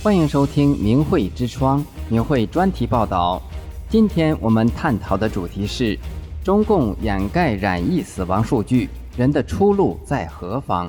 [0.00, 3.42] 欢迎收听明慧之窗明慧专题报道。
[3.88, 5.98] 今天我们探讨的主题是：
[6.44, 10.88] 中共掩盖染疫死亡数据，人的出路在何方？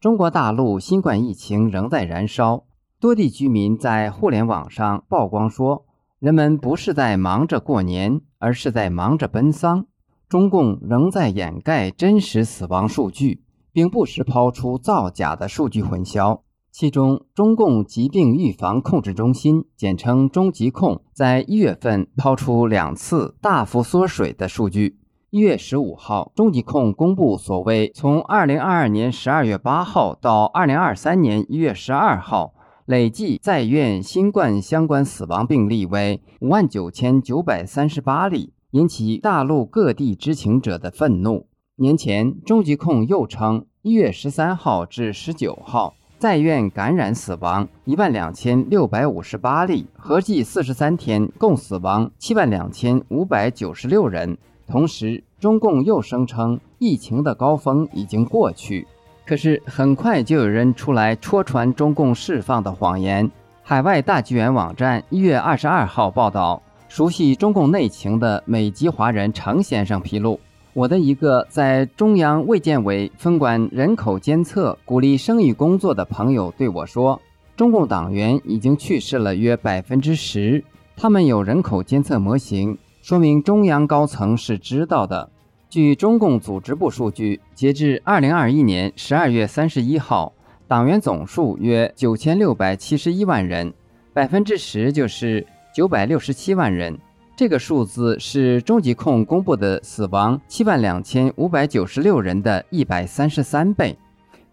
[0.00, 2.64] 中国大陆新冠疫情仍在燃烧，
[2.98, 5.84] 多地居民在互联网上曝光说，
[6.18, 9.84] 人们不是在忙着过年，而是在忙着奔丧。
[10.30, 16.40] 中共仍在掩盖真实死亡数据，并不时抛出造假的数据混淆。
[16.76, 24.98] 其中，中共疾病预防控制中心（简称中疾控）在一月份抛出两次大幅缩水的数据。
[25.30, 32.54] 一月十五号，中疾控公布所谓从二零二二年十二月八号到二零二三年一月十二号，
[32.86, 38.52] 累计在院新冠相关死亡病例为五万九千九百三十八例。
[38.72, 41.46] 引起大陆各地知情者的愤怒。
[41.76, 54.38] 年前，中疾控又称，一月十三号至十九号，在院感染死亡一万两千六百五十八例，合计四十三天共死亡七万两千五百九十六人。
[54.66, 58.86] 同时，中共又声称疫情的高峰已经过去。
[59.26, 63.30] 可是，很快就有人出来戳穿中共释放的谎言。
[63.62, 66.62] 海外大纪元网站一月二十二号报道。
[66.88, 70.40] 熟悉中共内情的美籍华人程先生披露，
[70.74, 77.20] 我的一个在中央卫健委分管人口监测、鼓励生育工作的朋友对我说，
[77.56, 80.64] 中共党员已经去世了约百分之十。
[80.96, 85.30] 他们有人口监测模型，说明中央高层是知道的。
[85.70, 90.32] 据中共组织部数据，截至二零二一年十二月三十一号，
[90.66, 93.72] 党员总数约九千六百七十一万人，
[94.12, 95.46] 百分之十就是。
[95.74, 96.96] 九百六十七万人，
[97.36, 103.98] 这个数字是中疾控公布的死亡七万两千五百九十六人的一百三十三倍。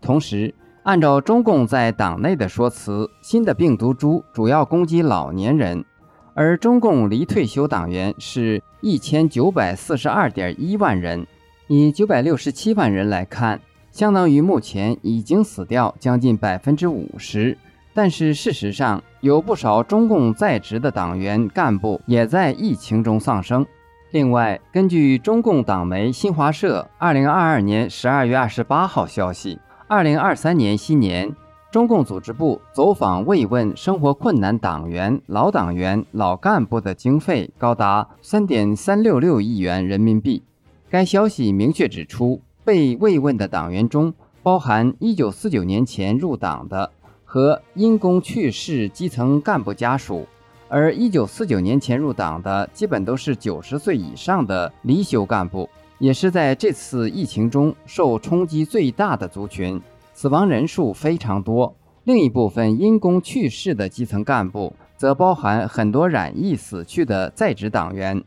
[0.02, 0.52] 同时，
[0.82, 5.86] 按照中共在党内的说辞，新的病毒株主要攻击老年人，
[6.34, 11.28] 而中共离退休党员是一千九百四十二点一万人。
[11.68, 13.62] 以九百六十七万人来看，
[13.92, 17.56] 相当于目前已经死掉将近百分之五十。
[17.94, 23.66] 但是事实上，有不少中共在职的党员干部也在疫情中丧生。
[24.12, 31.34] 另外，根据中共党媒新华社二零二二年十二月二十八号消息，二零二三年新年，
[31.70, 40.44] 中共组织部走访慰问生活困难党员、老党员、老干部的经费高达三点三六六亿元人民币。
[40.90, 44.14] 该消息明确指出，被慰问的党员中
[44.44, 46.92] 包含一九四九年前入党的。
[47.34, 50.28] 和因公去世基层干部家属，
[50.68, 59.80] 而一九四九年前入党的基本都是九十岁以上的离休干部，也是在这次疫情中受冲击最大的族群，
[60.14, 61.74] 死亡人数非常多。
[62.04, 68.22] 另一部分因公去世的基层干部，则包含很多染疫死去的在职党员。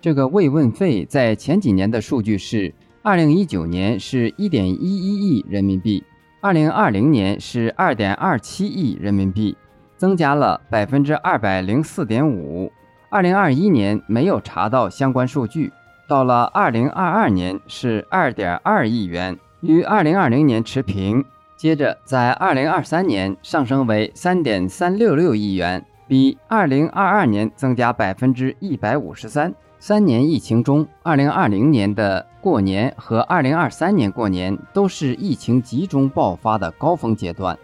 [0.00, 6.02] 这个慰问费在前几年的数据是，二零一九年是一点一一亿人民币。
[6.40, 9.56] 二零二零年是二点二七亿人民币，
[9.96, 12.70] 增加了百分之二百零四点五。
[13.10, 15.72] 二零二一年没有查到相关数据，
[16.06, 21.24] 到了二零二二年是二点二亿元，与二零二零年持平。
[21.56, 29.52] 接着在二零二三年上升为三点三六六亿元，比二零二二年增加百分之一百五十三。
[29.80, 37.56] 三年疫情中，二零二零年的过年和二零二三年过年都是疫情集中爆发的高峰阶段。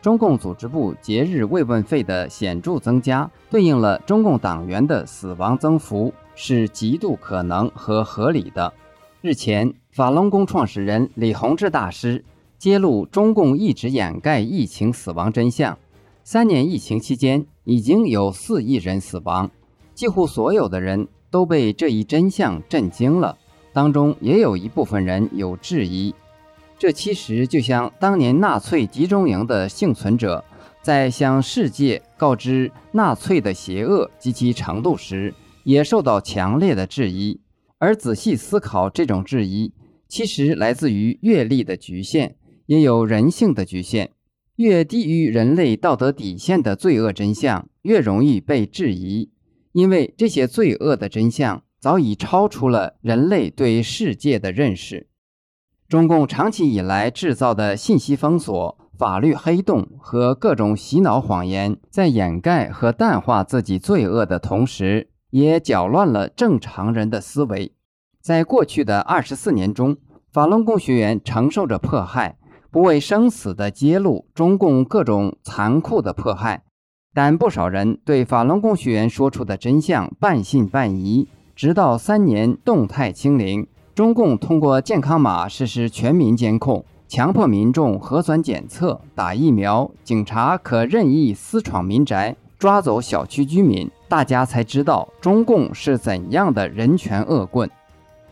[0.00, 8.72] 中共组织部节日慰问费的显著增加，对应了中共党员的死亡增幅，是极度可能和合理的。
[9.20, 12.24] 日前，法轮功创始人李洪志大师
[12.56, 15.78] 揭露中共一直掩盖疫情死亡真相。
[16.24, 19.50] 三年疫情期间，已经有四亿人死亡，
[19.94, 21.06] 几乎所有的人。
[21.32, 23.36] 都被这一真相震惊了，
[23.72, 26.14] 当中也有一部分人有质疑。
[26.78, 30.44] 这其实就像当年纳粹集中营的幸存者
[30.82, 35.32] 在向世界告知纳粹的邪恶及其程度时，
[35.64, 37.40] 也受到强烈的质疑。
[37.78, 39.72] 而仔细思考，这种质疑
[40.08, 42.34] 其实来自于阅历的局限，
[42.66, 44.10] 也有人性的局限。
[44.56, 49.30] 越低于人类道德底线的罪恶真相，越容易被质疑。
[49.72, 55.08] 因为这些罪恶的真相早已超出了人类对世界的认识，
[55.88, 67.72] 中共长期以来制造的信息封锁、法律黑洞和各种洗脑谎言，在掩盖和淡化自己罪恶的同时，也搅乱了正常人的思维。
[68.20, 69.96] 在过去的二十四年中，
[70.30, 72.38] 法轮功学员承受着迫害，
[72.70, 76.62] 不畏生死地揭露中共各种残酷的迫害。
[77.14, 97.70] 但不少人对法轮功学员说出的真相半信半疑，直到三年动态清零，中共通过健康码实施全民监控，强迫民众核酸检测、打疫苗，警察可任意私闯民宅，抓走小区居民，大家才知道中共是怎样的人权恶棍。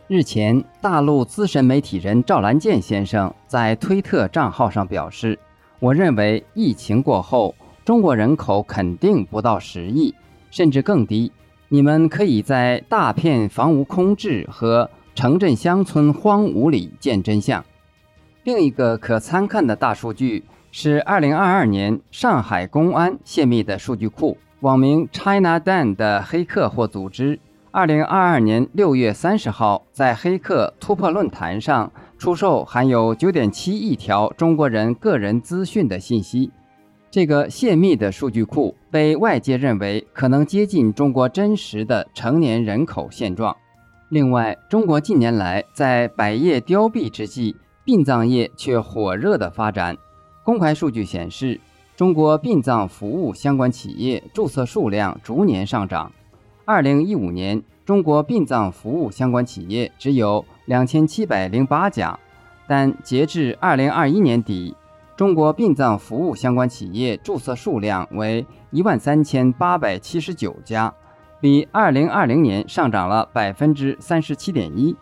[0.07, 5.37] 日前，大陆资深媒体人赵兰健先生在推特账号上表示
[5.79, 10.13] ：“我认为疫情过后。”中国人口肯定不到十亿，
[10.51, 11.31] 甚至更低。
[11.69, 17.63] 你们可以在大片房屋空置和城镇乡村荒芜里见真相。
[18.43, 27.39] 另一个可参看的大数据是2022年上海公安泄密的数据库，网名 China Dan 的黑客或组织
[27.71, 36.51] ，2022年6月30号在黑客突破论坛上出售含有9.7亿条中国人个人资讯的信息。
[37.11, 43.53] 这个泄密的数据库被外界认为可能接近中国真实的成年人口现状。
[44.07, 47.53] 另外，中国近年来在百业凋敝之际，
[47.83, 49.97] 殡葬业却火热的发展。
[50.45, 51.59] 公开数据显示，
[51.97, 56.09] 中国殡葬服务相关企业注册数量逐年上涨。
[56.63, 62.17] 二零一五年，中国殡葬服务相关企业只有两千七百零八家，
[62.67, 64.73] 但截至二零二一年底，
[65.21, 70.91] 中国殡葬服务相关企业注册数量为一万三千八百七十九家，
[71.39, 74.95] 比二零二零年上涨了百分之三十七点一。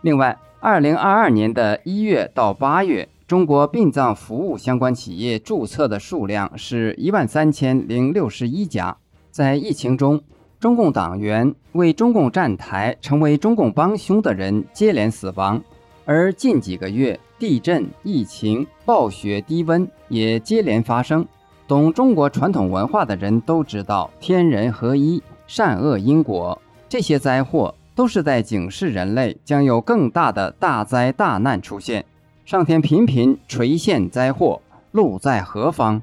[0.00, 8.96] 另外，二零二二年的一月到八月，中国殡葬服务相关企业注册的数量是一万三千零六十一家。
[9.30, 10.18] 在疫情中，
[10.58, 15.62] 中共党员为中共站台、成为中共帮凶的人接连死亡，
[16.06, 21.26] 而近几个月，地震、疫情、暴雪、低温也接连发生。
[21.68, 32.04] 懂中国传统文化的人都知道，天人合一、善恶因果，这些灾祸都是在警示人类将有更大的大灾大难出现。
[32.44, 34.62] 上天频频垂现灾祸，
[34.92, 36.00] 路在何方？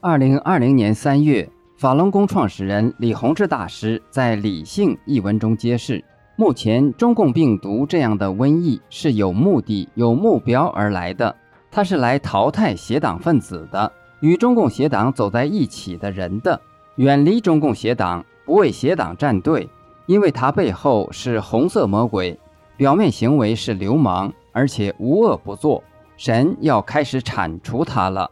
[0.00, 1.48] 二零二零年三月，
[1.78, 6.04] 法轮功创始人李洪志大师在《理性》一文中揭示。
[6.36, 11.32] 目前，中共病毒这样的瘟疫是有目的、有目标而来的，
[11.70, 16.60] 它是来淘汰邪党分子的，与中共邪党走在一起的人的，
[16.96, 19.68] 远离中共邪党，不为邪党站队，
[20.06, 22.36] 因为它背后是红色魔鬼，
[22.76, 25.84] 表面行为是流氓，而且无恶不作。
[26.16, 28.28] 神要开始铲除它了，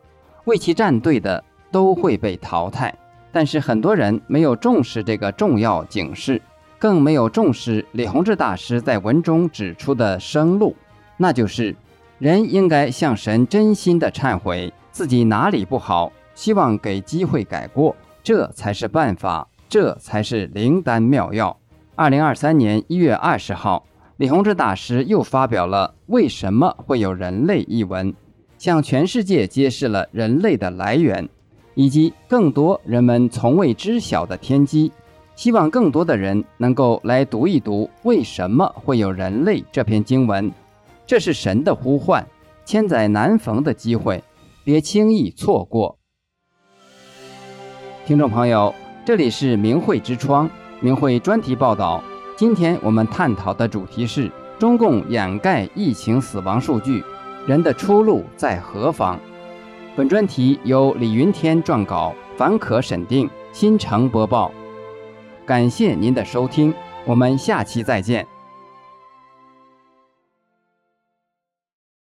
[0.47, 2.93] 为其站队的都会被淘汰。
[3.31, 6.43] 但是很多人没有重视这个重要警示。
[6.83, 10.75] 更没有重视李洪志大师在文中指出的生路，
[11.17, 11.77] 那就是
[12.19, 21.57] 人应该向神真心的忏悔自己哪里不好，希望给机会改过，这才是办法，这才是灵丹妙药。
[21.95, 23.87] 二零二三年一月二十号，
[24.17, 28.13] 李洪志大师又发表了《为什么会有人类》一文，
[28.59, 31.29] 向全世界揭示了人类的来源，
[31.77, 34.91] 以及更多人们从未知晓的天机。
[35.43, 40.53] 希望更多的人能够来读一读为什么会有人类这篇经文，
[41.05, 42.25] 这是神的呼唤，
[42.65, 44.23] 千载难逢的机会，
[44.63, 45.99] 别轻易错过。
[48.07, 48.73] 听众朋友，
[49.05, 52.01] 这里是明慧之窗，明慧专题报道。
[52.37, 57.03] 今天我们探讨的主题是中共掩盖疫情死亡数据，
[57.49, 59.19] 人的出路在何方？
[59.97, 64.53] 本专题由李云天撰稿，凡可审定，新城播报。
[65.45, 66.73] 感谢您的收听，
[67.05, 68.27] 我们下期再见。